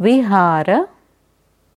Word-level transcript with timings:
विहार 0.00 0.70